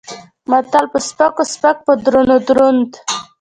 متل: 0.49 0.85
په 0.93 0.99
سپکو 1.07 1.43
سپک 1.53 1.77
په 1.85 1.93
درونو 2.03 2.35
دروند. 2.47 2.91